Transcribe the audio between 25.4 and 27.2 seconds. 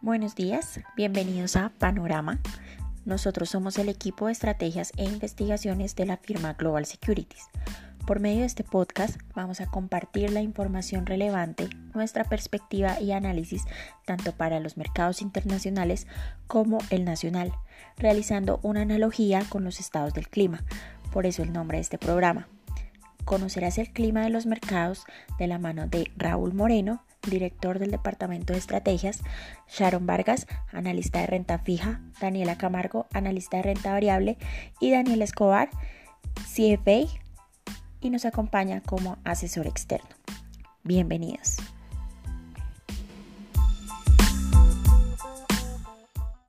la mano de Raúl Moreno,